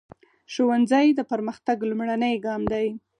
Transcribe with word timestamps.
ښوونځی 0.53 1.07
د 1.15 1.19
پرمختګ 1.31 1.77
لومړنی 1.89 2.33
ګام 2.45 2.61
دی. 2.71 2.87